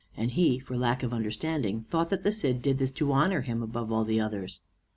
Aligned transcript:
And 0.17 0.31
he, 0.31 0.57
for 0.57 0.75
lack 0.75 1.03
of 1.03 1.13
understanding, 1.13 1.81
thought 1.83 2.09
that 2.09 2.23
the 2.23 2.31
Cid 2.31 2.63
did 2.63 2.79
this 2.79 2.91
to 2.93 3.11
honor 3.11 3.41
him 3.41 3.61
above 3.61 3.91
all 3.91 4.03
the 4.03 4.19
others. 4.19 4.59